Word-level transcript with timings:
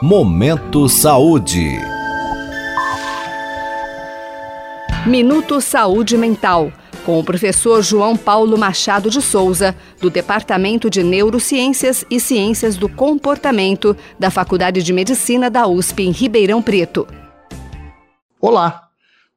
Momento 0.00 0.88
Saúde. 0.88 1.76
Minuto 5.04 5.60
Saúde 5.60 6.16
Mental, 6.16 6.72
com 7.04 7.18
o 7.18 7.24
professor 7.24 7.82
João 7.82 8.16
Paulo 8.16 8.56
Machado 8.56 9.10
de 9.10 9.20
Souza, 9.20 9.74
do 10.00 10.08
Departamento 10.08 10.88
de 10.88 11.02
Neurociências 11.02 12.04
e 12.08 12.20
Ciências 12.20 12.76
do 12.76 12.88
Comportamento 12.88 13.96
da 14.16 14.30
Faculdade 14.30 14.84
de 14.84 14.92
Medicina 14.92 15.50
da 15.50 15.66
USP 15.66 16.04
em 16.04 16.12
Ribeirão 16.12 16.62
Preto. 16.62 17.04
Olá! 18.40 18.84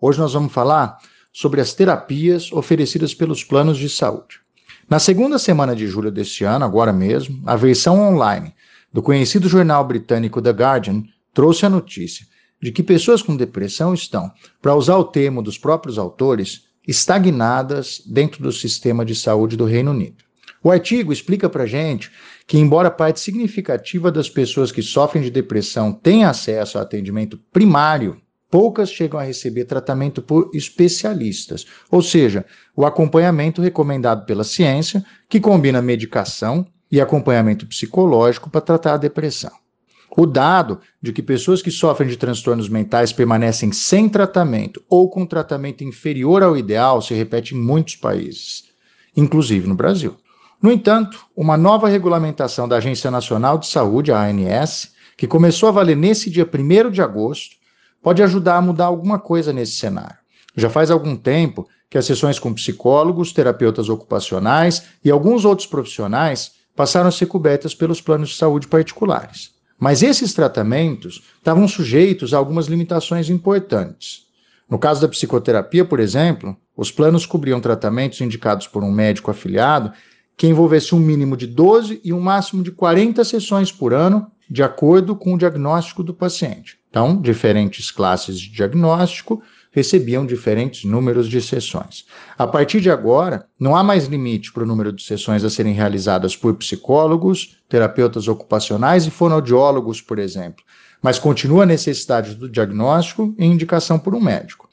Hoje 0.00 0.18
nós 0.18 0.32
vamos 0.32 0.54
falar 0.54 0.96
sobre 1.34 1.60
as 1.60 1.74
terapias 1.74 2.50
oferecidas 2.50 3.12
pelos 3.12 3.44
planos 3.44 3.76
de 3.76 3.90
saúde. 3.90 4.40
Na 4.88 4.98
segunda 4.98 5.38
semana 5.38 5.76
de 5.76 5.86
julho 5.86 6.10
deste 6.10 6.44
ano, 6.44 6.64
agora 6.64 6.94
mesmo, 6.94 7.42
a 7.44 7.56
versão 7.56 8.00
online 8.00 8.54
do 8.96 9.02
conhecido 9.02 9.46
jornal 9.46 9.84
britânico 9.84 10.40
The 10.40 10.52
Guardian 10.52 11.02
trouxe 11.34 11.66
a 11.66 11.68
notícia 11.68 12.26
de 12.62 12.72
que 12.72 12.82
pessoas 12.82 13.20
com 13.20 13.36
depressão 13.36 13.92
estão, 13.92 14.32
para 14.62 14.74
usar 14.74 14.96
o 14.96 15.04
termo 15.04 15.42
dos 15.42 15.58
próprios 15.58 15.98
autores, 15.98 16.62
estagnadas 16.88 18.00
dentro 18.06 18.42
do 18.42 18.50
sistema 18.50 19.04
de 19.04 19.14
saúde 19.14 19.54
do 19.54 19.66
Reino 19.66 19.90
Unido. 19.90 20.24
O 20.64 20.70
artigo 20.70 21.12
explica 21.12 21.46
para 21.46 21.66
gente 21.66 22.10
que, 22.46 22.56
embora 22.56 22.90
parte 22.90 23.20
significativa 23.20 24.10
das 24.10 24.30
pessoas 24.30 24.72
que 24.72 24.80
sofrem 24.80 25.22
de 25.22 25.30
depressão 25.30 25.92
tenha 25.92 26.30
acesso 26.30 26.78
a 26.78 26.80
atendimento 26.80 27.38
primário, 27.52 28.16
poucas 28.50 28.90
chegam 28.90 29.20
a 29.20 29.24
receber 29.24 29.66
tratamento 29.66 30.22
por 30.22 30.50
especialistas, 30.54 31.66
ou 31.90 32.00
seja, 32.00 32.46
o 32.74 32.86
acompanhamento 32.86 33.60
recomendado 33.60 34.24
pela 34.24 34.42
ciência, 34.42 35.04
que 35.28 35.38
combina 35.38 35.82
medicação 35.82 36.66
e 36.90 37.00
acompanhamento 37.00 37.66
psicológico 37.66 38.50
para 38.50 38.60
tratar 38.60 38.94
a 38.94 38.98
depressão. 38.98 39.52
O 40.16 40.24
dado 40.24 40.80
de 41.02 41.12
que 41.12 41.22
pessoas 41.22 41.60
que 41.60 41.70
sofrem 41.70 42.08
de 42.08 42.16
transtornos 42.16 42.68
mentais 42.68 43.12
permanecem 43.12 43.70
sem 43.72 44.08
tratamento 44.08 44.82
ou 44.88 45.10
com 45.10 45.26
tratamento 45.26 45.84
inferior 45.84 46.42
ao 46.42 46.56
ideal 46.56 47.02
se 47.02 47.12
repete 47.12 47.54
em 47.54 47.58
muitos 47.58 47.96
países, 47.96 48.64
inclusive 49.14 49.68
no 49.68 49.74
Brasil. 49.74 50.16
No 50.62 50.72
entanto, 50.72 51.26
uma 51.36 51.56
nova 51.56 51.88
regulamentação 51.88 52.66
da 52.66 52.76
Agência 52.76 53.10
Nacional 53.10 53.58
de 53.58 53.66
Saúde, 53.66 54.10
a 54.10 54.22
ANS, 54.22 54.92
que 55.16 55.26
começou 55.26 55.68
a 55.68 55.72
valer 55.72 55.96
nesse 55.96 56.30
dia 56.30 56.48
1 56.50 56.90
de 56.90 57.02
agosto, 57.02 57.56
pode 58.02 58.22
ajudar 58.22 58.56
a 58.56 58.62
mudar 58.62 58.86
alguma 58.86 59.18
coisa 59.18 59.52
nesse 59.52 59.72
cenário. 59.72 60.16
Já 60.56 60.70
faz 60.70 60.90
algum 60.90 61.14
tempo 61.14 61.68
que 61.90 61.98
as 61.98 62.06
sessões 62.06 62.38
com 62.38 62.54
psicólogos, 62.54 63.32
terapeutas 63.32 63.88
ocupacionais 63.88 64.84
e 65.04 65.10
alguns 65.10 65.44
outros 65.44 65.66
profissionais 65.66 66.52
passaram 66.76 67.08
a 67.08 67.12
ser 67.12 67.26
cobertas 67.26 67.74
pelos 67.74 68.00
planos 68.00 68.28
de 68.28 68.36
saúde 68.36 68.68
particulares. 68.68 69.50
Mas 69.78 70.02
esses 70.02 70.32
tratamentos 70.32 71.22
estavam 71.38 71.66
sujeitos 71.66 72.32
a 72.32 72.38
algumas 72.38 72.66
limitações 72.66 73.28
importantes. 73.28 74.26
No 74.68 74.78
caso 74.78 75.00
da 75.00 75.08
psicoterapia, 75.08 75.84
por 75.84 76.00
exemplo, 76.00 76.56
os 76.76 76.90
planos 76.90 77.24
cobriam 77.24 77.60
tratamentos 77.60 78.20
indicados 78.20 78.66
por 78.66 78.82
um 78.82 78.90
médico 78.90 79.30
afiliado 79.30 79.92
que 80.36 80.46
envolvesse 80.46 80.94
um 80.94 80.98
mínimo 80.98 81.36
de 81.36 81.46
12 81.46 82.00
e 82.04 82.12
um 82.12 82.20
máximo 82.20 82.62
de 82.62 82.70
40 82.70 83.24
sessões 83.24 83.72
por 83.72 83.94
ano, 83.94 84.30
de 84.50 84.62
acordo 84.62 85.16
com 85.16 85.34
o 85.34 85.38
diagnóstico 85.38 86.02
do 86.02 86.12
paciente. 86.12 86.78
Então, 86.90 87.20
diferentes 87.20 87.90
classes 87.90 88.38
de 88.38 88.50
diagnóstico 88.50 89.42
recebiam 89.76 90.24
diferentes 90.24 90.90
números 90.90 91.28
de 91.28 91.38
sessões. 91.38 92.06
A 92.38 92.46
partir 92.46 92.80
de 92.80 92.90
agora, 92.90 93.44
não 93.60 93.76
há 93.76 93.84
mais 93.84 94.06
limite 94.06 94.50
para 94.50 94.62
o 94.62 94.66
número 94.66 94.90
de 94.90 95.02
sessões 95.02 95.44
a 95.44 95.50
serem 95.50 95.74
realizadas 95.74 96.34
por 96.34 96.54
psicólogos, 96.54 97.58
terapeutas 97.68 98.26
ocupacionais 98.26 99.06
e 99.06 99.10
fonoaudiólogos, 99.10 100.00
por 100.00 100.18
exemplo, 100.18 100.64
mas 101.02 101.18
continua 101.18 101.64
a 101.64 101.66
necessidade 101.66 102.34
do 102.36 102.48
diagnóstico 102.48 103.34
e 103.38 103.44
indicação 103.44 103.98
por 103.98 104.14
um 104.14 104.20
médico. 104.20 104.66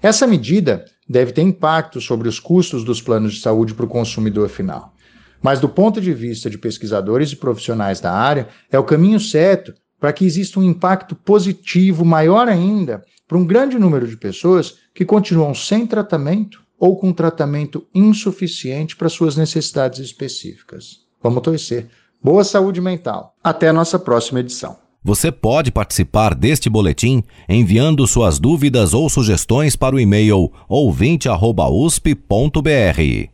Essa 0.00 0.24
medida 0.24 0.84
deve 1.08 1.32
ter 1.32 1.42
impacto 1.42 2.00
sobre 2.00 2.28
os 2.28 2.38
custos 2.38 2.84
dos 2.84 3.02
planos 3.02 3.34
de 3.34 3.40
saúde 3.40 3.74
para 3.74 3.86
o 3.86 3.88
consumidor 3.88 4.48
final. 4.48 4.94
Mas, 5.42 5.58
do 5.58 5.68
ponto 5.68 6.00
de 6.00 6.14
vista 6.14 6.48
de 6.48 6.56
pesquisadores 6.56 7.32
e 7.32 7.36
profissionais 7.36 8.00
da 8.00 8.12
área, 8.12 8.46
é 8.70 8.78
o 8.78 8.84
caminho 8.84 9.18
certo 9.18 9.74
para 10.04 10.12
que 10.12 10.26
exista 10.26 10.60
um 10.60 10.62
impacto 10.62 11.14
positivo 11.14 12.04
maior 12.04 12.46
ainda 12.46 13.02
para 13.26 13.38
um 13.38 13.46
grande 13.46 13.78
número 13.78 14.06
de 14.06 14.18
pessoas 14.18 14.74
que 14.94 15.02
continuam 15.02 15.54
sem 15.54 15.86
tratamento 15.86 16.60
ou 16.78 16.94
com 16.94 17.10
tratamento 17.10 17.86
insuficiente 17.94 18.96
para 18.96 19.08
suas 19.08 19.34
necessidades 19.34 20.00
específicas. 20.00 20.98
Vamos 21.22 21.42
torcer. 21.42 21.86
Boa 22.22 22.44
saúde 22.44 22.82
mental. 22.82 23.34
Até 23.42 23.70
a 23.70 23.72
nossa 23.72 23.98
próxima 23.98 24.40
edição. 24.40 24.76
Você 25.02 25.32
pode 25.32 25.72
participar 25.72 26.34
deste 26.34 26.68
boletim 26.68 27.22
enviando 27.48 28.06
suas 28.06 28.38
dúvidas 28.38 28.92
ou 28.92 29.08
sugestões 29.08 29.74
para 29.74 29.96
o 29.96 30.00
e-mail 30.00 30.52
ouvinte@usp.br. 30.68 33.33